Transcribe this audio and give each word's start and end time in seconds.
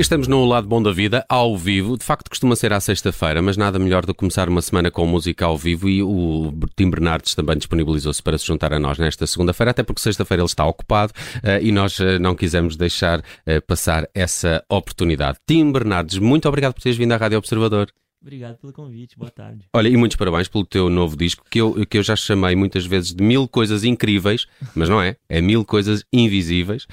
Estamos 0.00 0.26
no 0.26 0.46
Lado 0.46 0.66
Bom 0.66 0.82
da 0.82 0.90
Vida, 0.90 1.26
ao 1.28 1.56
vivo. 1.58 1.94
De 1.94 2.02
facto, 2.02 2.30
costuma 2.30 2.56
ser 2.56 2.72
à 2.72 2.80
sexta-feira, 2.80 3.42
mas 3.42 3.58
nada 3.58 3.78
melhor 3.78 4.06
do 4.06 4.14
que 4.14 4.20
começar 4.20 4.48
uma 4.48 4.62
semana 4.62 4.90
com 4.90 5.06
música 5.06 5.44
ao 5.44 5.58
vivo 5.58 5.90
e 5.90 6.02
o 6.02 6.52
Tim 6.74 6.88
Bernardes 6.88 7.34
também 7.34 7.58
disponibilizou-se 7.58 8.22
para 8.22 8.38
se 8.38 8.46
juntar 8.46 8.72
a 8.72 8.78
nós 8.78 8.98
nesta 8.98 9.26
segunda-feira, 9.26 9.72
até 9.72 9.82
porque 9.82 10.00
sexta-feira 10.00 10.40
ele 10.40 10.46
está 10.46 10.64
ocupado 10.64 11.12
uh, 11.44 11.62
e 11.62 11.70
nós 11.70 11.98
uh, 11.98 12.18
não 12.18 12.34
quisemos 12.34 12.76
deixar 12.76 13.20
uh, 13.20 13.60
passar 13.66 14.08
essa 14.14 14.64
oportunidade. 14.70 15.38
Tim 15.46 15.70
Bernardes, 15.70 16.16
muito 16.16 16.48
obrigado 16.48 16.72
por 16.72 16.82
teres 16.82 16.96
vindo 16.96 17.12
à 17.12 17.18
Rádio 17.18 17.36
Observador. 17.36 17.92
Obrigado 18.22 18.58
pelo 18.58 18.70
convite, 18.70 19.16
boa 19.16 19.30
tarde. 19.30 19.64
Olha, 19.72 19.88
e 19.88 19.96
muitos 19.96 20.14
parabéns 20.14 20.46
pelo 20.46 20.62
teu 20.62 20.90
novo 20.90 21.16
disco, 21.16 21.42
que 21.50 21.58
eu, 21.58 21.86
que 21.86 21.96
eu 21.96 22.02
já 22.02 22.14
chamei 22.14 22.54
muitas 22.54 22.84
vezes 22.84 23.14
de 23.14 23.24
mil 23.24 23.48
coisas 23.48 23.82
incríveis, 23.82 24.46
mas 24.74 24.90
não 24.90 25.00
é, 25.00 25.16
é 25.26 25.40
mil 25.40 25.64
coisas 25.64 26.04
invisíveis. 26.12 26.86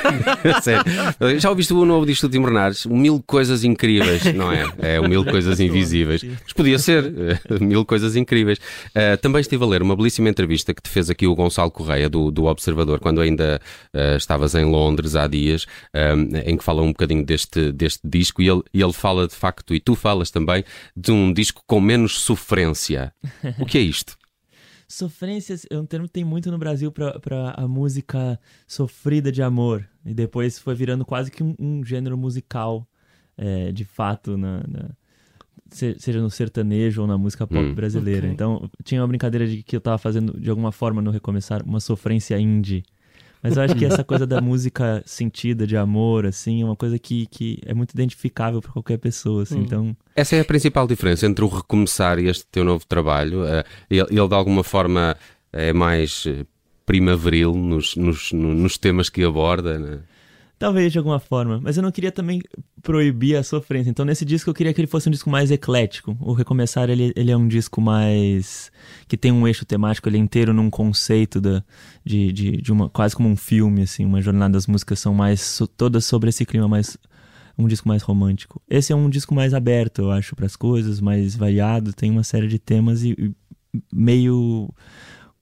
Sério. 0.62 0.82
Já 1.38 1.50
ouviste 1.50 1.74
o 1.74 1.84
novo 1.84 2.06
disco 2.06 2.26
do 2.26 2.32
Tim 2.32 2.40
Bernardes? 2.40 2.86
Mil 2.86 3.22
coisas 3.26 3.64
incríveis, 3.64 4.24
não 4.32 4.50
é? 4.50 4.64
É 4.78 4.98
o 4.98 5.06
mil 5.06 5.26
coisas 5.26 5.60
invisíveis. 5.60 6.22
Mas 6.22 6.54
podia 6.54 6.78
ser, 6.78 7.04
mil 7.60 7.84
coisas 7.84 8.16
incríveis. 8.16 8.58
Uh, 8.96 9.18
também 9.20 9.42
estive 9.42 9.62
a 9.64 9.66
ler 9.66 9.82
uma 9.82 9.94
belíssima 9.94 10.30
entrevista 10.30 10.72
que 10.72 10.80
te 10.80 10.88
fez 10.88 11.10
aqui 11.10 11.26
o 11.26 11.34
Gonçalo 11.34 11.70
Correia, 11.70 12.08
do, 12.08 12.30
do 12.30 12.46
Observador, 12.46 12.98
quando 12.98 13.20
ainda 13.20 13.60
uh, 13.94 14.16
estavas 14.16 14.54
em 14.54 14.64
Londres 14.64 15.16
há 15.16 15.26
dias, 15.26 15.66
um, 15.94 16.34
em 16.50 16.56
que 16.56 16.64
fala 16.64 16.80
um 16.80 16.88
bocadinho 16.88 17.26
deste, 17.26 17.72
deste 17.72 18.00
disco 18.02 18.40
e 18.40 18.48
ele, 18.48 18.62
e 18.72 18.82
ele 18.82 18.94
fala 18.94 19.28
de 19.28 19.34
facto, 19.34 19.74
e 19.74 19.80
tu 19.80 19.94
falas 19.94 20.30
também, 20.30 20.61
de 20.96 21.12
um 21.12 21.32
disco 21.32 21.62
com 21.66 21.80
menos 21.80 22.18
sofrência. 22.20 23.14
O 23.58 23.66
que 23.66 23.78
é 23.78 23.80
isto? 23.80 24.16
Sofrência 24.92 25.56
é 25.70 25.78
um 25.78 25.86
termo 25.86 26.06
que 26.06 26.12
tem 26.12 26.22
muito 26.22 26.50
no 26.50 26.58
Brasil 26.58 26.92
para 26.92 27.54
a 27.56 27.66
música 27.66 28.38
sofrida 28.68 29.32
de 29.32 29.42
amor. 29.42 29.88
E 30.04 30.12
depois 30.12 30.58
foi 30.58 30.74
virando 30.74 31.02
quase 31.02 31.30
que 31.30 31.42
um, 31.42 31.54
um 31.58 31.82
gênero 31.82 32.18
musical, 32.18 32.86
é, 33.34 33.72
de 33.72 33.86
fato, 33.86 34.36
na, 34.36 34.62
na, 34.68 34.90
seja 35.70 36.20
no 36.20 36.28
sertanejo 36.28 37.00
ou 37.00 37.06
na 37.06 37.16
música 37.16 37.46
pop 37.46 37.58
hum, 37.58 37.74
brasileira. 37.74 38.26
Okay. 38.26 38.32
Então, 38.32 38.70
tinha 38.84 39.00
uma 39.00 39.08
brincadeira 39.08 39.46
de 39.46 39.62
que 39.62 39.74
eu 39.74 39.78
estava 39.78 39.96
fazendo, 39.96 40.38
de 40.38 40.50
alguma 40.50 40.70
forma, 40.70 41.00
no 41.00 41.10
Recomeçar, 41.10 41.62
uma 41.64 41.80
sofrência 41.80 42.38
indie. 42.38 42.82
Mas 43.42 43.56
eu 43.56 43.62
acho 43.62 43.74
que 43.74 43.84
essa 43.86 44.04
coisa 44.04 44.26
da 44.26 44.40
música 44.40 45.02
sentida, 45.04 45.66
de 45.66 45.76
amor, 45.76 46.26
assim, 46.26 46.62
é 46.62 46.64
uma 46.64 46.76
coisa 46.76 46.98
que, 46.98 47.26
que 47.26 47.58
é 47.66 47.74
muito 47.74 47.92
identificável 47.92 48.60
para 48.60 48.72
qualquer 48.72 48.98
pessoa, 48.98 49.42
assim, 49.42 49.58
hum. 49.58 49.64
então... 49.64 49.96
Essa 50.14 50.36
é 50.36 50.40
a 50.40 50.44
principal 50.44 50.86
diferença 50.86 51.26
entre 51.26 51.44
o 51.44 51.48
recomeçar 51.48 52.18
e 52.18 52.28
este 52.28 52.46
teu 52.46 52.64
novo 52.64 52.86
trabalho. 52.86 53.42
Uh, 53.42 53.64
ele, 53.90 54.00
ele, 54.00 54.28
de 54.28 54.34
alguma 54.34 54.62
forma, 54.62 55.16
é 55.52 55.72
mais 55.72 56.24
eh, 56.26 56.44
primaveril 56.86 57.54
nos, 57.54 57.96
nos, 57.96 58.32
nos 58.32 58.78
temas 58.78 59.08
que 59.08 59.24
aborda, 59.24 59.78
né? 59.78 60.00
Talvez 60.62 60.92
de 60.92 60.98
alguma 60.98 61.18
forma. 61.18 61.60
Mas 61.60 61.76
eu 61.76 61.82
não 61.82 61.90
queria 61.90 62.12
também 62.12 62.40
proibir 62.84 63.34
a 63.34 63.42
sofrência. 63.42 63.90
Então, 63.90 64.04
nesse 64.04 64.24
disco, 64.24 64.48
eu 64.48 64.54
queria 64.54 64.72
que 64.72 64.80
ele 64.80 64.86
fosse 64.86 65.08
um 65.08 65.10
disco 65.10 65.28
mais 65.28 65.50
eclético. 65.50 66.16
O 66.20 66.32
Recomeçar, 66.32 66.88
ele, 66.88 67.12
ele 67.16 67.32
é 67.32 67.36
um 67.36 67.48
disco 67.48 67.80
mais. 67.80 68.70
que 69.08 69.16
tem 69.16 69.32
um 69.32 69.48
eixo 69.48 69.64
temático, 69.64 70.08
ele 70.08 70.18
é 70.18 70.20
inteiro 70.20 70.54
num 70.54 70.70
conceito 70.70 71.40
da, 71.40 71.64
de, 72.04 72.32
de, 72.32 72.56
de 72.58 72.70
uma. 72.70 72.88
quase 72.88 73.16
como 73.16 73.28
um 73.28 73.34
filme, 73.34 73.82
assim. 73.82 74.04
Uma 74.04 74.20
jornada 74.20 74.52
das 74.52 74.68
músicas 74.68 75.00
são 75.00 75.12
mais. 75.12 75.40
So, 75.40 75.66
todas 75.66 76.04
sobre 76.04 76.28
esse 76.28 76.46
clima 76.46 76.68
mais. 76.68 76.96
um 77.58 77.66
disco 77.66 77.88
mais 77.88 78.04
romântico. 78.04 78.62
Esse 78.70 78.92
é 78.92 78.96
um 78.96 79.10
disco 79.10 79.34
mais 79.34 79.54
aberto, 79.54 80.02
eu 80.02 80.12
acho, 80.12 80.36
para 80.36 80.46
as 80.46 80.54
coisas, 80.54 81.00
mais 81.00 81.34
variado, 81.34 81.92
tem 81.92 82.08
uma 82.08 82.22
série 82.22 82.46
de 82.46 82.60
temas 82.60 83.02
e, 83.02 83.16
e 83.18 83.34
meio 83.92 84.72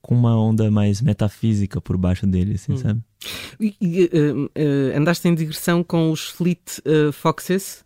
com 0.00 0.14
uma 0.14 0.34
onda 0.40 0.70
mais 0.70 1.02
metafísica 1.02 1.78
por 1.78 1.98
baixo 1.98 2.26
dele, 2.26 2.54
assim, 2.54 2.72
hum. 2.72 2.78
sabe? 2.78 3.02
E, 3.60 3.74
e 3.80 4.04
uh, 4.04 4.44
uh, 4.44 4.96
andaste 4.96 5.28
em 5.28 5.34
digressão 5.34 5.82
com 5.82 6.10
os 6.10 6.28
Fleet 6.28 6.80
uh, 6.86 7.12
Foxes. 7.12 7.84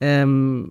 Um, 0.00 0.68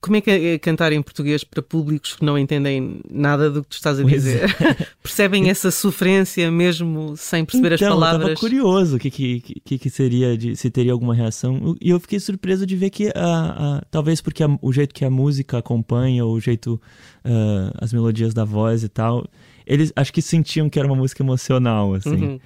como 0.00 0.16
é 0.16 0.20
que 0.20 0.30
é 0.30 0.58
cantar 0.58 0.92
em 0.92 1.02
português 1.02 1.42
para 1.42 1.60
públicos 1.60 2.14
que 2.14 2.24
não 2.24 2.38
entendem 2.38 3.00
nada 3.10 3.50
do 3.50 3.62
que 3.62 3.70
tu 3.70 3.72
estás 3.72 3.98
a 3.98 4.04
dizer? 4.04 4.44
É. 4.44 4.86
Percebem 5.02 5.50
essa 5.50 5.72
sofrência 5.72 6.50
mesmo 6.52 7.16
sem 7.16 7.44
perceber 7.44 7.74
então, 7.74 7.88
as 7.88 7.94
palavras? 7.94 8.28
Eu 8.28 8.34
estava 8.34 8.48
curioso 8.48 8.96
o 8.96 8.98
que, 8.98 9.10
que, 9.10 9.40
que, 9.40 9.78
que, 9.78 9.90
seria, 9.90 10.38
de, 10.38 10.54
se 10.54 10.70
teria 10.70 10.92
alguma 10.92 11.14
reação. 11.14 11.76
E 11.80 11.90
eu 11.90 11.98
fiquei 11.98 12.20
surpreso 12.20 12.64
de 12.64 12.76
ver 12.76 12.90
que, 12.90 13.08
a, 13.08 13.78
a 13.78 13.82
talvez 13.90 14.20
porque 14.20 14.44
a, 14.44 14.58
o 14.62 14.72
jeito 14.72 14.94
que 14.94 15.04
a 15.04 15.10
música 15.10 15.58
acompanha, 15.58 16.24
o 16.24 16.38
jeito, 16.38 16.80
uh, 17.24 17.74
as 17.80 17.92
melodias 17.92 18.32
da 18.32 18.44
voz 18.44 18.84
e 18.84 18.88
tal, 18.88 19.26
eles 19.66 19.92
acho 19.96 20.12
que 20.12 20.22
sentiam 20.22 20.70
que 20.70 20.78
era 20.78 20.86
uma 20.86 20.96
música 20.96 21.24
emocional, 21.24 21.94
assim. 21.94 22.10
Uhum. 22.10 22.40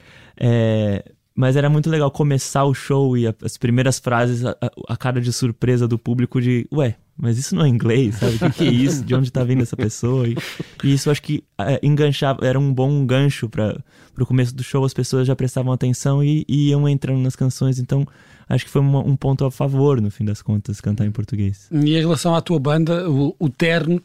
É, 0.44 1.04
mas 1.34 1.54
era 1.54 1.70
muito 1.70 1.88
legal 1.88 2.10
começar 2.10 2.64
o 2.64 2.74
show 2.74 3.16
e 3.16 3.26
as 3.26 3.56
primeiras 3.56 4.00
frases, 4.00 4.44
a, 4.44 4.56
a, 4.88 4.96
cara 4.96 5.20
de 5.20 5.32
surpresa 5.32 5.86
do 5.86 5.96
público 5.96 6.42
de, 6.42 6.66
ué, 6.72 6.96
mas 7.16 7.38
isso 7.38 7.54
não 7.54 7.64
é 7.64 7.68
inglês, 7.68 8.16
sabe? 8.16 8.36
O 8.36 8.38
que, 8.40 8.50
que, 8.50 8.64
é 8.64 8.72
isso? 8.72 9.04
De 9.04 9.14
onde 9.14 9.30
tá 9.30 9.44
vindo 9.44 9.62
essa 9.62 9.76
pessoa? 9.76 10.26
E, 10.26 10.36
e 10.82 10.92
isso 10.92 11.10
acho 11.10 11.22
que 11.22 11.44
é, 11.58 11.78
enganchava, 11.80 12.44
era 12.44 12.58
um 12.58 12.74
bom 12.74 13.06
gancho 13.06 13.48
para 13.48 13.82
o 14.18 14.26
começo 14.26 14.52
do 14.54 14.64
show, 14.64 14.84
as 14.84 14.92
pessoas 14.92 15.26
já 15.26 15.36
prestavam 15.36 15.72
atenção 15.72 16.24
e, 16.24 16.44
e 16.48 16.70
iam 16.70 16.88
entrando 16.88 17.20
nas 17.20 17.36
canções, 17.36 17.78
então 17.78 18.04
acho 18.54 18.66
que 18.66 18.70
foi 18.70 18.82
uma, 18.82 19.00
um 19.00 19.16
ponto 19.16 19.44
a 19.46 19.50
favor, 19.50 20.00
no 20.00 20.10
fim 20.10 20.24
das 20.24 20.42
contas, 20.42 20.80
cantar 20.80 21.06
em 21.06 21.10
português. 21.10 21.68
E 21.72 21.96
em 21.96 21.98
relação 21.98 22.34
à 22.34 22.40
tua 22.42 22.58
banda, 22.58 23.08
o, 23.08 23.34
o 23.38 23.48
Terno, 23.48 23.96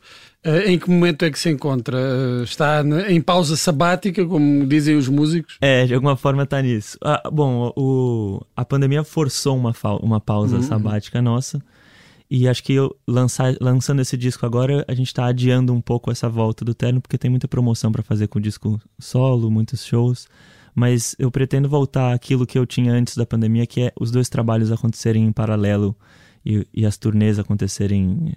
uh, 0.45 0.49
em 0.65 0.79
que 0.79 0.89
momento 0.89 1.25
é 1.25 1.29
que 1.29 1.37
se 1.37 1.49
encontra? 1.49 1.97
Uh, 1.97 2.43
está 2.43 2.81
em 3.09 3.19
pausa 3.19 3.57
sabática, 3.57 4.25
como 4.25 4.65
dizem 4.65 4.95
os 4.95 5.09
músicos? 5.09 5.57
É, 5.59 5.85
de 5.85 5.93
alguma 5.93 6.15
forma 6.15 6.43
está 6.43 6.61
nisso. 6.61 6.97
Ah, 7.03 7.29
bom, 7.29 7.73
o, 7.75 8.41
a 8.55 8.63
pandemia 8.63 9.03
forçou 9.03 9.57
uma, 9.57 9.73
uma 10.01 10.21
pausa 10.21 10.55
uhum. 10.57 10.63
sabática 10.63 11.21
nossa. 11.21 11.61
E 12.29 12.47
acho 12.47 12.63
que 12.63 12.73
eu 12.73 12.95
lançar, 13.05 13.53
lançando 13.59 14.01
esse 14.01 14.15
disco 14.15 14.45
agora, 14.45 14.85
a 14.87 14.93
gente 14.93 15.07
está 15.07 15.25
adiando 15.25 15.73
um 15.73 15.81
pouco 15.81 16.09
essa 16.09 16.29
volta 16.29 16.63
do 16.63 16.73
Terno, 16.73 17.01
porque 17.01 17.17
tem 17.17 17.29
muita 17.29 17.47
promoção 17.47 17.91
para 17.91 18.03
fazer 18.03 18.27
com 18.27 18.39
o 18.39 18.41
disco 18.41 18.81
solo, 18.97 19.51
muitos 19.51 19.85
shows 19.85 20.27
mas 20.77 21.15
eu 21.17 21.31
pretendo 21.31 21.67
voltar 21.67 22.13
àquilo 22.13 22.45
que 22.45 22.55
eu 22.55 22.63
tinha 22.63 22.93
antes 22.93 23.17
da 23.17 23.25
pandemia, 23.25 23.65
que 23.65 23.81
é 23.81 23.91
os 23.99 24.11
dois 24.11 24.29
trabalhos 24.29 24.71
acontecerem 24.71 25.25
em 25.25 25.31
paralelo 25.31 25.95
e, 26.45 26.67
e 26.71 26.85
as 26.85 26.95
turnês 26.95 27.39
acontecerem. 27.39 28.35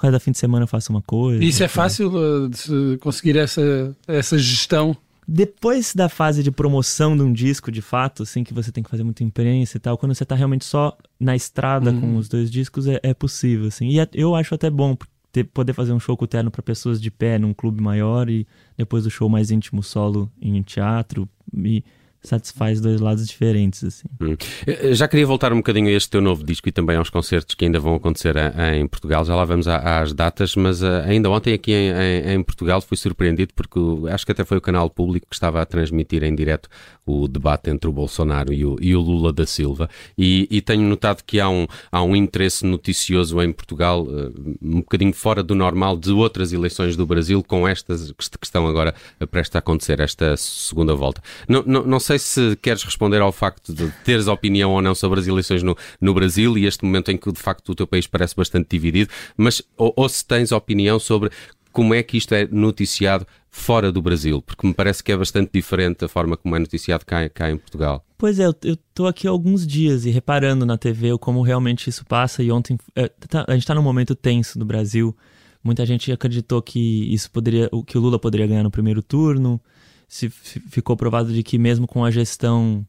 Cada 0.00 0.18
fim 0.18 0.30
de 0.30 0.38
semana 0.38 0.62
eu 0.62 0.66
faço 0.66 0.90
uma 0.90 1.02
coisa. 1.02 1.44
Isso 1.44 1.62
é 1.62 1.68
fácil 1.68 2.08
uh, 2.08 2.48
de 2.48 2.96
conseguir 3.02 3.36
essa, 3.36 3.94
essa 4.06 4.38
gestão? 4.38 4.96
Depois 5.26 5.94
da 5.94 6.08
fase 6.08 6.42
de 6.42 6.50
promoção 6.50 7.14
de 7.14 7.22
um 7.22 7.34
disco, 7.34 7.70
de 7.70 7.82
fato, 7.82 8.22
assim, 8.22 8.42
que 8.42 8.54
você 8.54 8.72
tem 8.72 8.82
que 8.82 8.88
fazer 8.88 9.04
muita 9.04 9.22
imprensa 9.22 9.76
e 9.76 9.80
tal, 9.80 9.98
quando 9.98 10.14
você 10.14 10.24
tá 10.24 10.34
realmente 10.34 10.64
só 10.64 10.96
na 11.20 11.36
estrada 11.36 11.90
uhum. 11.90 12.00
com 12.00 12.16
os 12.16 12.30
dois 12.30 12.50
discos, 12.50 12.86
é, 12.86 12.98
é 13.02 13.12
possível, 13.12 13.66
assim. 13.66 13.88
E 13.88 14.00
é, 14.00 14.08
eu 14.14 14.34
acho 14.34 14.54
até 14.54 14.70
bom, 14.70 14.96
ter, 15.30 15.44
poder 15.44 15.74
fazer 15.74 15.92
um 15.92 16.00
show 16.00 16.16
com 16.16 16.26
terno 16.26 16.50
para 16.50 16.62
pessoas 16.62 16.98
de 16.98 17.10
pé 17.10 17.38
num 17.38 17.52
clube 17.52 17.82
maior 17.82 18.30
e 18.30 18.46
depois 18.74 19.04
o 19.04 19.10
show 19.10 19.28
mais 19.28 19.50
íntimo 19.50 19.82
solo 19.82 20.32
em 20.40 20.62
teatro 20.62 21.28
e 21.66 21.84
satisfaz 22.22 22.80
dois 22.80 23.00
lados 23.00 23.26
diferentes. 23.26 23.84
Assim. 23.84 24.08
Hum. 24.20 24.36
Eh, 24.66 24.94
já 24.94 25.06
queria 25.06 25.26
voltar 25.26 25.52
um 25.52 25.58
bocadinho 25.58 25.88
a 25.88 25.92
este 25.92 26.10
teu 26.10 26.20
novo 26.20 26.44
disco 26.44 26.68
e 26.68 26.72
também 26.72 26.96
aos 26.96 27.10
concertos 27.10 27.54
que 27.54 27.64
ainda 27.64 27.78
vão 27.78 27.94
acontecer 27.94 28.34
em 28.74 28.86
Portugal. 28.86 29.24
Já 29.24 29.34
lá 29.34 29.44
vamos 29.44 29.66
às 29.68 30.12
datas, 30.12 30.54
mas 30.56 30.82
eh, 30.82 31.04
ainda 31.06 31.30
ontem 31.30 31.54
aqui 31.54 31.72
em, 31.72 32.34
em, 32.34 32.42
Portugal 32.42 32.80
fui 32.80 32.96
surpreendido 32.96 33.52
porque 33.54 33.78
acho 34.10 34.26
que 34.26 34.32
até 34.32 34.44
foi 34.44 34.58
o 34.58 34.60
canal 34.60 34.90
público 34.90 35.26
que 35.28 35.34
estava 35.34 35.60
a 35.60 35.66
transmitir 35.66 36.22
em 36.22 36.34
direto 36.34 36.68
o 37.06 37.26
debate 37.26 37.70
entre 37.70 37.88
o 37.88 37.92
Bolsonaro 37.92 38.52
e 38.52 38.64
o, 38.64 38.76
e 38.80 38.94
o 38.94 39.00
Lula 39.00 39.32
da 39.32 39.46
Silva 39.46 39.88
e, 40.16 40.46
e, 40.50 40.60
tenho 40.60 40.82
notado 40.82 41.22
que 41.24 41.40
há 41.40 41.48
um, 41.48 41.66
há 41.90 42.02
um 42.02 42.14
interesse 42.14 42.66
noticioso 42.66 43.40
em 43.40 43.50
Portugal 43.50 44.02
uh, 44.02 44.56
um 44.60 44.80
bocadinho 44.80 45.14
fora 45.14 45.42
do 45.42 45.54
normal 45.54 45.96
de 45.96 46.12
outras 46.12 46.52
eleições 46.52 46.96
do 46.96 47.06
Brasil 47.06 47.42
com 47.42 47.66
estas 47.66 48.12
que 48.12 48.46
estão 48.46 48.66
agora 48.66 48.94
prestes 49.30 49.56
a 49.56 49.60
acontecer, 49.60 50.00
esta 50.00 50.36
segunda 50.36 50.94
volta. 50.94 51.22
Não, 51.48 51.62
não, 51.66 51.84
não 51.84 52.00
sei 52.08 52.18
se 52.18 52.56
queres 52.56 52.82
responder 52.82 53.20
ao 53.20 53.30
facto 53.30 53.74
de 53.74 53.90
teres 54.02 54.28
opinião 54.28 54.70
ou 54.70 54.80
não 54.80 54.94
sobre 54.94 55.20
as 55.20 55.26
eleições 55.26 55.62
no, 55.62 55.76
no 56.00 56.14
Brasil 56.14 56.56
e 56.56 56.64
este 56.64 56.82
momento 56.84 57.10
em 57.10 57.18
que 57.18 57.30
de 57.30 57.38
facto 57.38 57.68
o 57.70 57.74
teu 57.74 57.86
país 57.86 58.06
parece 58.06 58.34
bastante 58.34 58.68
dividido, 58.70 59.10
mas 59.36 59.62
ou, 59.76 59.92
ou 59.94 60.08
se 60.08 60.24
tens 60.24 60.50
opinião 60.50 60.98
sobre 60.98 61.30
como 61.70 61.92
é 61.92 62.02
que 62.02 62.16
isto 62.16 62.34
é 62.34 62.48
noticiado 62.50 63.26
fora 63.50 63.92
do 63.92 64.00
Brasil, 64.00 64.40
porque 64.40 64.66
me 64.66 64.72
parece 64.72 65.04
que 65.04 65.12
é 65.12 65.16
bastante 65.16 65.50
diferente 65.52 66.04
a 66.04 66.08
forma 66.08 66.36
como 66.36 66.56
é 66.56 66.58
noticiado 66.58 67.04
cá, 67.04 67.28
cá 67.28 67.50
em 67.50 67.58
Portugal. 67.58 68.02
Pois 68.16 68.40
é, 68.40 68.46
eu 68.46 68.74
estou 68.74 69.06
aqui 69.06 69.28
há 69.28 69.30
alguns 69.30 69.66
dias 69.66 70.06
e 70.06 70.10
reparando 70.10 70.64
na 70.64 70.78
TV 70.78 71.16
como 71.18 71.42
realmente 71.42 71.90
isso 71.90 72.06
passa 72.06 72.42
e 72.42 72.50
ontem 72.50 72.78
é, 72.96 73.08
tá, 73.08 73.44
a 73.46 73.52
gente 73.52 73.62
está 73.62 73.74
num 73.74 73.82
momento 73.82 74.14
tenso 74.14 74.58
no 74.58 74.64
Brasil. 74.64 75.14
Muita 75.62 75.84
gente 75.84 76.10
acreditou 76.10 76.62
que 76.62 77.12
isso 77.12 77.30
poderia, 77.30 77.68
que 77.86 77.98
o 77.98 78.00
Lula 78.00 78.18
poderia 78.18 78.46
ganhar 78.46 78.62
no 78.62 78.70
primeiro 78.70 79.02
turno 79.02 79.60
se 80.08 80.30
ficou 80.30 80.96
provado 80.96 81.32
de 81.32 81.42
que 81.42 81.58
mesmo 81.58 81.86
com 81.86 82.04
a 82.04 82.10
gestão 82.10 82.86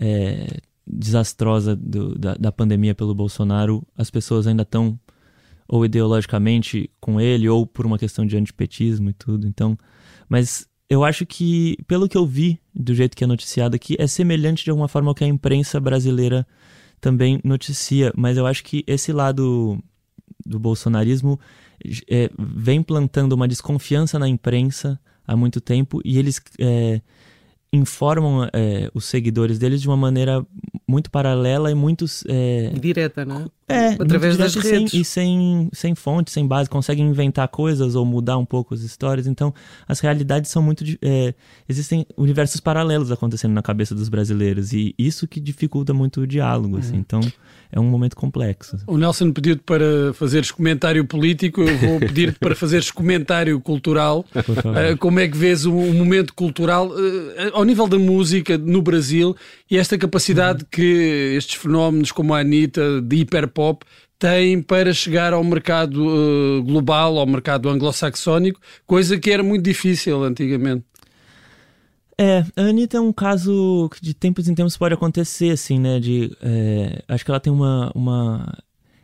é, 0.00 0.60
desastrosa 0.86 1.76
do, 1.76 2.18
da, 2.18 2.34
da 2.34 2.50
pandemia 2.50 2.94
pelo 2.94 3.14
Bolsonaro, 3.14 3.86
as 3.96 4.10
pessoas 4.10 4.46
ainda 4.46 4.62
estão 4.62 4.98
ou 5.68 5.84
ideologicamente 5.84 6.90
com 7.00 7.20
ele 7.20 7.48
ou 7.48 7.66
por 7.66 7.86
uma 7.86 7.98
questão 7.98 8.26
de 8.26 8.36
antipetismo 8.36 9.10
e 9.10 9.12
tudo. 9.12 9.46
Então, 9.46 9.78
mas 10.28 10.68
eu 10.88 11.04
acho 11.04 11.24
que, 11.24 11.76
pelo 11.86 12.08
que 12.08 12.16
eu 12.16 12.26
vi, 12.26 12.60
do 12.74 12.94
jeito 12.94 13.16
que 13.16 13.24
é 13.24 13.26
noticiado 13.26 13.74
aqui, 13.74 13.96
é 13.98 14.06
semelhante 14.06 14.64
de 14.64 14.70
alguma 14.70 14.88
forma 14.88 15.10
ao 15.10 15.14
que 15.14 15.24
a 15.24 15.28
imprensa 15.28 15.80
brasileira 15.80 16.46
também 17.00 17.40
noticia. 17.42 18.12
Mas 18.16 18.36
eu 18.36 18.46
acho 18.46 18.62
que 18.62 18.84
esse 18.86 19.12
lado 19.12 19.78
do 20.44 20.58
bolsonarismo 20.58 21.40
é, 22.10 22.30
vem 22.38 22.82
plantando 22.82 23.32
uma 23.32 23.48
desconfiança 23.48 24.18
na 24.18 24.28
imprensa 24.28 25.00
há 25.26 25.36
muito 25.36 25.60
tempo 25.60 26.00
e 26.04 26.18
eles 26.18 26.40
é, 26.58 27.00
informam 27.72 28.48
é, 28.52 28.90
os 28.94 29.04
seguidores 29.04 29.58
deles 29.58 29.80
de 29.80 29.88
uma 29.88 29.96
maneira 29.96 30.44
muito 30.86 31.10
paralela 31.10 31.70
e 31.70 31.74
muito 31.74 32.04
é, 32.28 32.70
direta, 32.78 33.24
né? 33.24 33.46
É, 33.66 33.94
através 33.94 34.36
das 34.36 34.54
redes 34.54 34.90
sem, 34.90 35.00
e 35.00 35.04
sem 35.04 35.70
sem 35.72 35.94
fonte, 35.94 36.30
sem 36.30 36.46
base, 36.46 36.68
conseguem 36.68 37.08
inventar 37.08 37.48
coisas 37.48 37.94
ou 37.94 38.04
mudar 38.04 38.36
um 38.36 38.44
pouco 38.44 38.74
as 38.74 38.82
histórias. 38.82 39.26
Então, 39.26 39.54
as 39.88 40.00
realidades 40.00 40.50
são 40.50 40.62
muito 40.62 40.84
é, 41.00 41.34
existem 41.68 42.06
universos 42.16 42.60
paralelos 42.60 43.10
acontecendo 43.10 43.52
na 43.52 43.62
cabeça 43.62 43.94
dos 43.94 44.08
brasileiros 44.10 44.72
e 44.72 44.94
isso 44.98 45.26
que 45.26 45.40
dificulta 45.40 45.94
muito 45.94 46.20
o 46.20 46.26
diálogo. 46.26 46.76
Assim. 46.76 46.94
Uhum. 46.94 47.00
Então, 47.00 47.20
é 47.72 47.80
um 47.80 47.84
momento 47.84 48.16
complexo. 48.16 48.78
O 48.86 48.96
Nelson 48.96 49.32
pediu-te 49.32 49.62
para 49.62 50.12
fazeres 50.14 50.50
comentário 50.50 51.04
político, 51.04 51.60
eu 51.60 51.76
vou 51.78 51.98
pedir-te 52.06 52.38
para 52.38 52.54
fazeres 52.54 52.90
comentário 52.90 53.58
cultural. 53.60 54.24
Uh, 54.34 54.96
como 54.98 55.18
é 55.18 55.26
que 55.26 55.36
vês 55.36 55.64
o, 55.64 55.74
o 55.74 55.92
momento 55.92 56.34
cultural 56.34 56.88
uh, 56.88 56.94
ao 57.52 57.64
nível 57.64 57.88
da 57.88 57.98
música 57.98 58.56
no 58.56 58.80
Brasil 58.80 59.34
e 59.68 59.76
esta 59.76 59.98
capacidade 59.98 60.62
uhum. 60.62 60.68
que 60.70 61.34
estes 61.36 61.60
fenómenos 61.60 62.12
como 62.12 62.32
a 62.32 62.40
Anitta, 62.40 63.00
de 63.02 63.16
hiperpop, 63.54 63.86
têm 64.18 64.60
para 64.60 64.92
chegar 64.92 65.32
ao 65.32 65.44
mercado 65.44 66.04
uh, 66.04 66.62
global, 66.62 67.18
ao 67.18 67.26
mercado 67.26 67.68
anglo-saxónico, 67.68 68.60
coisa 68.86 69.18
que 69.18 69.30
era 69.30 69.42
muito 69.42 69.62
difícil 69.62 70.22
antigamente. 70.24 70.84
É, 72.16 72.44
a 72.56 72.62
Anitta 72.62 72.96
é 72.96 73.00
um 73.00 73.12
caso 73.12 73.88
que 73.92 74.00
de 74.00 74.14
tempos 74.14 74.48
em 74.48 74.54
tempos 74.54 74.76
pode 74.76 74.94
acontecer, 74.94 75.50
assim, 75.50 75.80
né? 75.80 75.98
De, 75.98 76.36
é, 76.40 77.02
acho 77.08 77.24
que 77.24 77.30
ela 77.30 77.40
tem 77.40 77.52
uma, 77.52 77.90
uma. 77.94 78.56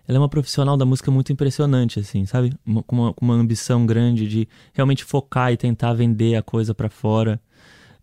Ela 0.07 0.17
é 0.17 0.21
uma 0.21 0.29
profissional 0.29 0.77
da 0.77 0.85
música 0.85 1.11
muito 1.11 1.33
impressionante, 1.33 1.99
assim, 1.99 2.25
sabe? 2.25 2.53
Com, 2.87 2.97
uma, 2.97 3.15
uma 3.21 3.35
ambição 3.35 3.85
grande 3.85 4.29
de 4.29 4.49
realmente 4.73 5.05
focar 5.05 5.53
e 5.53 5.57
tentar 5.57 5.93
vender 5.93 6.37
a 6.37 6.43
coisa 6.43 6.73
para 6.73 6.89
fora. 6.89 7.41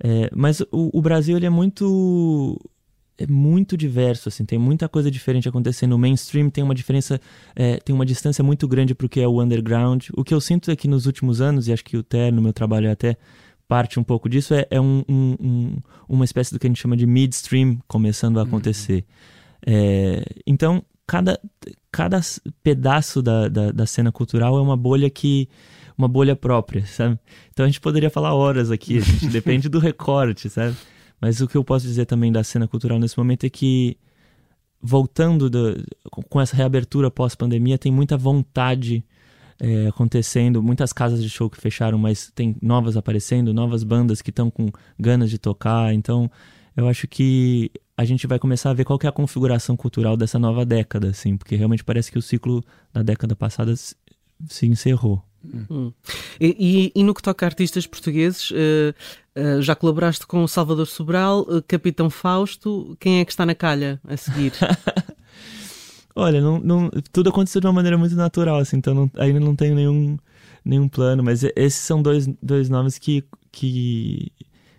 É, 0.03 0.29
mas 0.35 0.59
o, 0.71 0.97
o, 0.97 1.01
Brasil, 1.01 1.37
ele 1.37 1.45
é 1.45 1.49
muito. 1.49 2.59
É 3.17 3.25
muito 3.25 3.75
diverso, 3.75 4.29
assim, 4.29 4.45
tem 4.45 4.59
muita 4.59 4.87
coisa 4.87 5.09
diferente 5.09 5.49
acontecendo. 5.49 5.93
O 5.93 5.97
mainstream 5.97 6.49
tem 6.49 6.63
uma 6.63 6.75
diferença, 6.75 7.19
é, 7.55 7.77
tem 7.77 7.93
uma 7.95 8.05
distância 8.05 8.43
muito 8.43 8.67
grande 8.67 8.93
pro 8.93 9.09
que 9.09 9.19
é 9.19 9.27
o 9.27 9.41
underground. 9.41 10.09
O 10.15 10.23
que 10.23 10.33
eu 10.33 10.39
sinto 10.39 10.69
é 10.69 10.75
que 10.75 10.87
nos 10.87 11.05
últimos 11.05 11.41
anos, 11.41 11.67
e 11.67 11.73
acho 11.73 11.83
que 11.83 11.97
o 11.97 12.03
Ter, 12.03 12.31
no 12.31 12.41
meu 12.41 12.53
trabalho 12.53 12.87
é 12.87 12.91
até 12.91 13.17
parte 13.67 13.99
um 13.99 14.03
pouco 14.03 14.29
disso 14.29 14.53
é, 14.53 14.65
é 14.71 14.79
um, 14.79 15.03
um, 15.09 15.35
um, 15.39 15.77
uma 16.07 16.23
espécie 16.23 16.53
do 16.53 16.59
que 16.59 16.65
a 16.65 16.69
gente 16.69 16.79
chama 16.79 16.95
de 16.95 17.05
midstream 17.05 17.77
começando 17.87 18.37
a 18.37 18.43
uhum. 18.43 18.47
acontecer. 18.47 19.03
Uhum. 19.67 19.73
É, 19.73 20.23
então, 20.45 20.83
cada, 21.05 21.39
cada 21.91 22.19
pedaço 22.63 23.21
da, 23.21 23.47
da, 23.47 23.71
da, 23.71 23.85
cena 23.85 24.11
cultural 24.11 24.57
é 24.57 24.61
uma 24.61 24.77
bolha 24.77 25.09
que 25.09 25.49
uma 25.97 26.07
bolha 26.07 26.35
própria, 26.35 26.85
sabe? 26.85 27.17
Então 27.51 27.65
a 27.65 27.67
gente 27.67 27.81
poderia 27.81 28.09
falar 28.09 28.33
horas 28.33 28.69
aqui, 28.69 28.99
gente, 28.99 29.27
depende 29.31 29.67
do 29.67 29.79
recorte, 29.79 30.49
sabe? 30.49 30.75
Mas 31.19 31.41
o 31.41 31.47
que 31.47 31.57
eu 31.57 31.63
posso 31.63 31.85
dizer 31.85 32.05
também 32.05 32.31
da 32.31 32.43
cena 32.43 32.67
cultural 32.67 32.99
nesse 32.99 33.17
momento 33.17 33.45
é 33.45 33.49
que 33.49 33.97
voltando 34.81 35.49
do, 35.49 35.83
com 36.29 36.39
essa 36.39 36.55
reabertura 36.55 37.09
pós-pandemia, 37.09 37.77
tem 37.77 37.91
muita 37.91 38.15
vontade 38.15 39.03
é, 39.59 39.87
acontecendo, 39.87 40.61
muitas 40.61 40.93
casas 40.93 41.21
de 41.21 41.29
show 41.29 41.49
que 41.49 41.59
fecharam, 41.59 41.97
mas 41.97 42.31
tem 42.33 42.55
novas 42.61 42.95
aparecendo, 42.95 43.53
novas 43.53 43.83
bandas 43.83 44.21
que 44.21 44.29
estão 44.29 44.49
com 44.49 44.69
ganas 44.99 45.29
de 45.29 45.37
tocar. 45.37 45.93
Então, 45.93 46.29
eu 46.75 46.87
acho 46.87 47.07
que 47.07 47.71
a 47.97 48.05
gente 48.05 48.27
vai 48.27 48.37
começar 48.37 48.69
a 48.69 48.73
ver 48.73 48.85
qual 48.85 48.99
é 49.01 49.07
a 49.07 49.11
configuração 49.11 49.75
cultural 49.75 50.15
dessa 50.15 50.37
nova 50.37 50.63
década, 50.65 51.09
assim, 51.09 51.35
porque 51.35 51.55
realmente 51.55 51.83
parece 51.83 52.11
que 52.11 52.19
o 52.19 52.21
ciclo 52.21 52.63
da 52.93 53.01
década 53.01 53.35
passada 53.35 53.73
se 53.75 54.67
encerrou. 54.67 55.23
Hum. 55.69 55.91
E, 56.39 56.91
e, 56.95 57.03
no 57.03 57.13
que 57.13 57.21
toca 57.21 57.45
a 57.45 57.47
artistas 57.47 57.87
portugueses, 57.87 58.51
uh, 58.51 58.55
uh, 59.35 59.61
já 59.61 59.75
colaboraste 59.75 60.25
com 60.27 60.47
Salvador 60.47 60.87
Sobral, 60.87 61.41
uh, 61.41 61.61
Capitão 61.67 62.09
Fausto, 62.09 62.95
quem 62.99 63.19
é 63.19 63.25
que 63.25 63.31
está 63.31 63.45
na 63.45 63.55
calha 63.55 63.99
a 64.07 64.15
seguir? 64.17 64.53
Olha, 66.15 66.41
não, 66.41 66.59
não, 66.59 66.89
tudo 67.11 67.29
aconteceu 67.29 67.61
de 67.61 67.67
uma 67.67 67.73
maneira 67.73 67.97
muito 67.97 68.15
natural, 68.15 68.57
assim, 68.57 68.77
então 68.77 68.93
não, 68.93 69.11
ainda 69.17 69.39
não 69.39 69.55
tenho 69.55 69.75
nenhum, 69.75 70.17
nenhum 70.65 70.87
plano, 70.87 71.23
mas 71.23 71.43
esses 71.55 71.79
são 71.81 72.01
dois, 72.01 72.27
dois 72.41 72.69
nomes 72.69 72.97
que, 72.97 73.23
que 73.51 74.31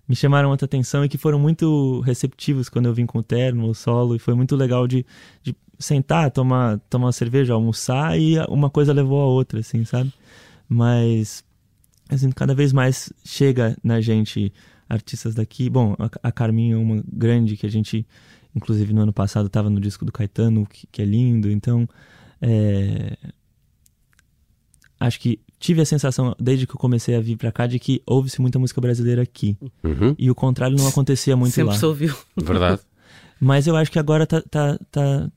me 0.09 0.17
chamaram 0.17 0.49
muita 0.49 0.65
atenção 0.65 1.05
e 1.05 1.09
que 1.09 1.17
foram 1.17 1.39
muito 1.39 2.01
receptivos 2.01 2.69
quando 2.69 2.87
eu 2.87 2.95
vim 2.95 3.07
com 3.07 3.19
o 3.19 3.23
terno, 3.23 3.69
o 3.69 3.75
solo, 3.75 4.17
e 4.17 4.19
foi 4.19 4.35
muito 4.35 4.57
legal 4.57 4.89
de, 4.89 5.07
de 5.43 5.55
sentar, 5.79 6.31
tomar, 6.31 6.81
tomar 6.91 7.07
uma 7.07 7.13
cerveja, 7.13 7.53
almoçar 7.55 8.19
e 8.19 8.37
uma 8.49 8.69
coisa 8.69 8.93
levou 8.93 9.21
a 9.21 9.27
outra, 9.27 9.61
assim, 9.61 9.85
sabe? 9.85 10.13
Mas, 10.69 11.45
assim, 12.09 12.31
cada 12.31 12.55
vez 12.55 12.73
mais 12.73 13.13
chega 13.25 13.77
na 13.83 14.01
gente 14.01 14.53
artistas 14.89 15.35
daqui. 15.35 15.69
Bom, 15.69 15.95
a, 15.99 16.29
a 16.29 16.33
Carminha 16.33 16.75
é 16.75 16.79
uma 16.79 17.03
grande 17.07 17.57
que 17.57 17.67
a 17.67 17.71
gente 17.71 18.07
Inclusive 18.55 18.93
no 18.93 19.03
ano 19.03 19.13
passado 19.13 19.47
estava 19.47 19.71
no 19.71 19.81
disco 19.81 20.05
do 20.05 20.13
Caetano, 20.13 20.67
que, 20.67 20.87
que 20.91 21.03
é 21.03 21.05
lindo. 21.05 21.51
Então, 21.51 21.89
é... 22.41 23.17
acho 24.99 25.21
que 25.21 25.41
tive 25.59 25.81
a 25.81 25.85
sensação, 25.85 26.35
desde 26.39 26.67
que 26.67 26.73
eu 26.73 26.79
comecei 26.79 27.15
a 27.15 27.21
vir 27.21 27.37
para 27.37 27.53
cá, 27.53 27.67
de 27.67 27.79
que 27.79 28.03
ouve-se 28.07 28.41
muita 28.41 28.59
música 28.59 28.81
brasileira 28.81 29.23
aqui. 29.23 29.57
Uhum. 29.83 30.15
E 30.19 30.31
o 30.31 30.35
contrário 30.35 30.77
não 30.77 30.87
acontecia 30.87 31.37
muito 31.37 31.55
Sempre 31.55 31.69
lá. 31.69 31.73
Sempre 31.73 31.81
se 31.81 31.87
ouviu. 31.87 32.17
Verdade. 32.37 32.81
Mas 33.41 33.67
eu 33.69 33.77
acho 33.77 33.93
que 33.93 33.99
agora 33.99 34.27
tá, 34.27 34.43
tá, 34.43 34.79
tá, 34.91 35.31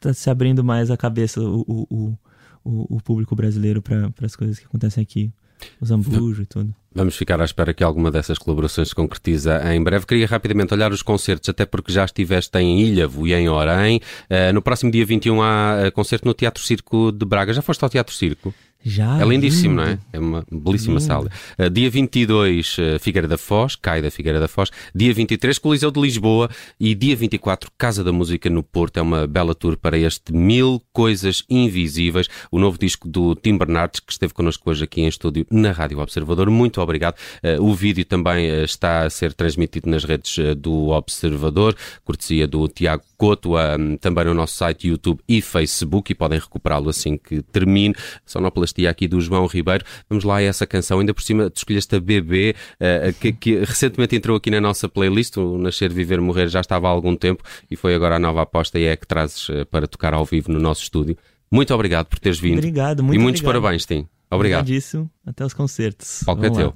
tá 0.00 0.14
se 0.14 0.30
abrindo 0.30 0.62
mais 0.62 0.92
a 0.92 0.96
cabeça 0.96 1.40
o, 1.40 1.64
o, 1.66 2.18
o, 2.64 2.96
o 2.96 3.02
público 3.02 3.34
brasileiro 3.34 3.82
para 3.82 4.12
as 4.22 4.36
coisas 4.36 4.60
que 4.60 4.66
acontecem 4.66 5.02
aqui. 5.02 5.32
Os 5.80 5.88
Zambujo 5.88 6.42
e 6.42 6.46
tudo. 6.46 6.74
Vamos 6.94 7.16
ficar 7.16 7.40
à 7.40 7.44
espera 7.44 7.74
que 7.74 7.82
alguma 7.82 8.10
dessas 8.10 8.38
colaborações 8.38 8.88
se 8.88 8.94
concretiza 8.94 9.60
em 9.74 9.82
breve. 9.82 10.06
Queria 10.06 10.26
rapidamente 10.26 10.72
olhar 10.72 10.92
os 10.92 11.02
concertos, 11.02 11.48
até 11.48 11.66
porque 11.66 11.92
já 11.92 12.04
estiveste 12.04 12.56
em 12.58 12.80
Ilhavo 12.80 13.26
e 13.26 13.34
em 13.34 13.48
Orém. 13.48 14.00
Uh, 14.30 14.52
no 14.52 14.62
próximo 14.62 14.92
dia 14.92 15.04
21 15.04 15.42
há 15.42 15.88
uh, 15.88 15.92
concerto 15.92 16.26
no 16.26 16.34
Teatro 16.34 16.62
Circo 16.62 17.10
de 17.10 17.26
Braga. 17.26 17.52
Já 17.52 17.62
foste 17.62 17.82
ao 17.82 17.90
Teatro 17.90 18.14
Circo? 18.14 18.54
Já. 18.84 19.20
É 19.20 19.24
lindíssimo, 19.24 19.80
lindo. 19.80 19.82
não 19.82 19.88
é? 19.88 19.98
É 20.12 20.18
uma 20.18 20.44
belíssima 20.52 20.98
lindo. 20.98 21.06
sala. 21.06 21.30
Uh, 21.58 21.70
dia 21.70 21.88
22, 21.88 22.76
uh, 22.78 22.98
Figueira 23.00 23.26
da 23.26 23.38
Foz, 23.38 23.76
cai 23.76 24.02
da 24.02 24.10
Figueira 24.10 24.38
da 24.38 24.46
Foz. 24.46 24.70
Dia 24.94 25.12
23, 25.14 25.58
Coliseu 25.58 25.90
de 25.90 26.00
Lisboa. 26.00 26.50
E 26.78 26.94
dia 26.94 27.16
24, 27.16 27.70
Casa 27.78 28.04
da 28.04 28.12
Música 28.12 28.50
no 28.50 28.62
Porto. 28.62 28.98
É 28.98 29.02
uma 29.02 29.26
bela 29.26 29.54
tour 29.54 29.78
para 29.78 29.96
este 29.96 30.34
Mil 30.34 30.82
Coisas 30.92 31.44
Invisíveis, 31.48 32.28
o 32.50 32.58
novo 32.58 32.78
disco 32.78 33.08
do 33.08 33.34
Tim 33.34 33.56
Bernardes, 33.56 34.00
que 34.00 34.12
esteve 34.12 34.34
connosco 34.34 34.68
hoje 34.68 34.84
aqui 34.84 35.00
em 35.00 35.08
estúdio 35.08 35.46
na 35.50 35.72
Rádio 35.72 35.98
Observador. 35.98 36.50
Muito 36.50 36.80
obrigado. 36.80 37.16
Uh, 37.42 37.62
o 37.62 37.74
vídeo 37.74 38.04
também 38.04 38.46
está 38.62 39.04
a 39.04 39.10
ser 39.10 39.32
transmitido 39.32 39.88
nas 39.88 40.04
redes 40.04 40.36
do 40.58 40.88
Observador, 40.88 41.74
cortesia 42.04 42.46
do 42.46 42.68
Tiago 42.68 43.02
Couto, 43.16 43.52
também 44.00 44.24
no 44.24 44.34
nosso 44.34 44.56
site 44.56 44.88
YouTube 44.88 45.20
e 45.28 45.40
Facebook, 45.40 46.12
e 46.12 46.14
podem 46.14 46.38
recuperá-lo 46.38 46.88
assim 46.88 47.16
que 47.16 47.42
termine. 47.42 47.94
Sonoplas 48.24 48.64
sonoplastia 48.64 48.90
aqui 48.90 49.06
do 49.06 49.20
João 49.20 49.46
Ribeiro. 49.46 49.84
Vamos 50.08 50.24
lá 50.24 50.36
a 50.36 50.42
essa 50.42 50.66
canção. 50.66 51.00
Ainda 51.00 51.12
por 51.12 51.22
cima, 51.22 51.50
tu 51.50 51.58
escolheste 51.58 51.94
a 51.96 52.00
BB, 52.00 52.54
uh, 52.80 53.12
que, 53.20 53.32
que, 53.32 53.58
recentemente 53.58 54.16
entrou 54.16 54.36
aqui 54.36 54.50
na 54.50 54.60
nossa 54.60 54.88
playlist. 54.88 55.36
O 55.36 55.58
Nascer, 55.58 55.92
Viver, 55.92 56.20
Morrer 56.20 56.48
já 56.48 56.60
estava 56.60 56.88
há 56.88 56.90
algum 56.90 57.16
tempo 57.16 57.42
e 57.70 57.76
foi 57.76 57.94
agora 57.94 58.16
a 58.16 58.18
nova 58.18 58.42
aposta 58.42 58.78
e 58.78 58.84
é 58.84 58.96
que 58.96 59.06
trazes 59.06 59.48
uh, 59.48 59.66
para 59.66 59.86
tocar 59.86 60.14
ao 60.14 60.24
vivo 60.24 60.52
no 60.52 60.60
nosso 60.60 60.82
estúdio. 60.82 61.16
Muito 61.50 61.72
obrigado 61.74 62.06
por 62.06 62.18
teres 62.18 62.38
vindo. 62.38 62.58
Obrigado, 62.58 63.02
muito 63.02 63.18
E 63.18 63.22
muitos 63.22 63.40
obrigado. 63.40 63.62
parabéns, 63.62 63.86
Tim. 63.86 64.06
Obrigado. 64.30 64.62
Obrigadíssimo. 64.62 65.10
Até 65.24 65.44
os 65.44 65.54
concertos. 65.54 66.22
Palco 66.24 66.44
é 66.44 66.50
teu. 66.50 66.74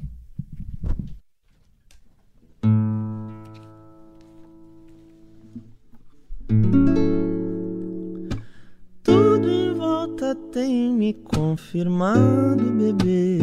Tem 10.59 10.93
me 10.93 11.13
confirmado, 11.13 12.65
bebê, 12.73 13.39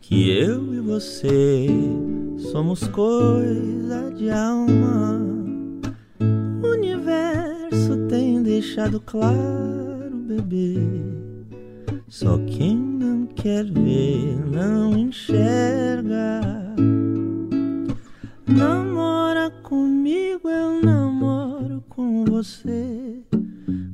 que 0.00 0.30
eu 0.30 0.72
e 0.72 0.78
você 0.78 1.66
somos 2.52 2.86
coisa 2.86 4.10
de 4.14 4.30
alma. 4.30 5.20
O 6.62 6.68
universo 6.68 7.96
tem 8.08 8.42
deixado 8.42 9.00
claro, 9.00 10.16
bebê. 10.28 10.76
Só 12.08 12.38
quem 12.46 12.76
não 12.76 13.26
quer 13.26 13.64
ver 13.64 14.38
não 14.46 14.96
enxerga. 14.96 16.40
Namora 18.46 19.50
comigo, 19.62 20.48
eu 20.48 20.80
com 20.80 21.03
você. 22.34 23.22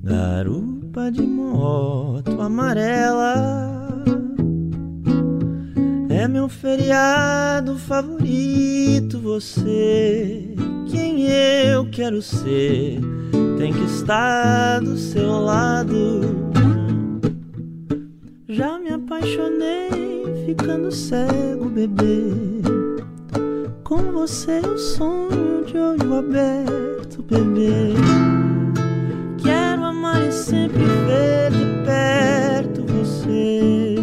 Garupa 0.02 1.11
de 1.12 1.20
moto 1.20 2.40
amarela. 2.40 4.02
É 6.09 6.26
meu 6.26 6.49
feriado 6.49 7.76
favorito 7.78 9.20
você. 9.20 10.54
Quem 10.90 11.26
eu 11.26 11.90
quero 11.90 12.23
ser 12.23 12.99
tem 13.59 13.75
que 13.75 13.85
estar 13.85 14.80
do 14.80 14.97
seu 14.97 15.32
lado. 15.32 16.20
Já 18.49 18.78
me 18.78 18.88
apaixonei 18.88 20.47
ficando 20.47 20.90
cego, 20.90 21.68
bebê. 21.68 22.32
Com 23.85 24.12
você 24.12 24.62
eu 24.64 24.78
sonho 24.78 25.50
de 25.64 25.76
olho 25.76 26.14
aberto, 26.14 27.23
bebê. 27.23 27.95
Quero 29.43 29.85
amar 29.85 30.26
e 30.26 30.33
sempre 30.33 30.85
ver 30.85 31.50
de 31.50 31.85
perto 31.85 32.83
você. 32.87 33.97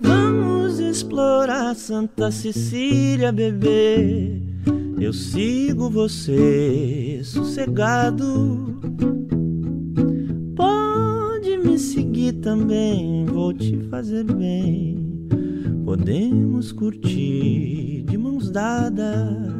Vamos 0.00 0.78
explorar 0.78 1.74
Santa 1.74 2.30
Cecília, 2.30 3.32
bebê. 3.32 4.42
Eu 5.00 5.12
sigo 5.12 5.88
você 5.90 7.20
sossegado. 7.22 8.75
Vou 13.46 13.52
te 13.52 13.76
fazer 13.90 14.24
bem. 14.24 15.28
Podemos 15.84 16.72
curtir 16.72 18.02
de 18.04 18.18
mãos 18.18 18.50
dadas. 18.50 19.52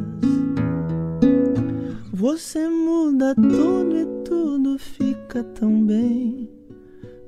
Você 2.13 2.69
muda 2.69 3.35
tudo 3.35 3.97
e 3.97 4.07
tudo 4.25 4.79
fica 4.79 5.45
tão 5.45 5.85
bem. 5.85 6.51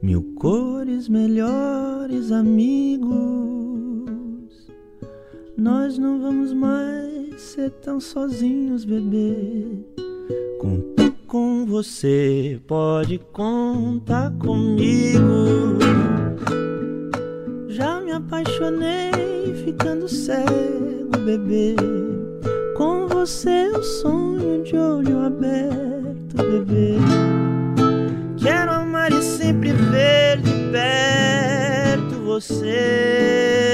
Mil 0.02 0.34
cores, 0.34 1.08
melhores 1.08 2.32
amigos. 2.32 3.16
Nós 5.56 5.96
não 5.96 6.20
vamos 6.20 6.52
mais 6.52 7.40
ser 7.40 7.70
tão 7.70 8.00
sozinhos, 8.00 8.84
bebê. 8.84 9.84
Conto 10.58 10.97
com 11.28 11.66
você, 11.66 12.58
pode 12.66 13.18
contar 13.32 14.32
comigo. 14.38 15.76
Já 17.68 18.00
me 18.00 18.12
apaixonei 18.12 19.12
ficando 19.62 20.08
cego, 20.08 21.18
bebê. 21.26 21.76
Com 22.78 23.06
você 23.08 23.68
eu 23.74 23.82
sonho 23.82 24.64
de 24.64 24.74
olho 24.74 25.20
aberto, 25.20 26.36
bebê. 26.36 26.96
Quero 28.38 28.72
amar 28.72 29.12
e 29.12 29.22
sempre 29.22 29.72
ver 29.72 30.40
de 30.40 30.52
perto 30.72 32.24
você. 32.24 33.68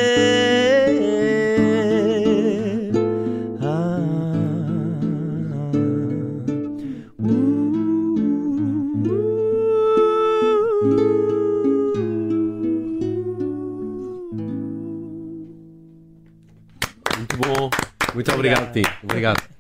Obrigado. 19.25 19.54